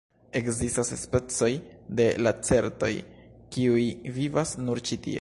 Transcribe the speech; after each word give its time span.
Ekzistas 0.39 0.89
specoj 1.01 1.51
de 2.01 2.07
lacertoj, 2.29 2.91
kiuj 3.57 3.87
vivas 4.21 4.61
nur 4.69 4.87
ĉi 4.89 4.97
tie. 5.03 5.09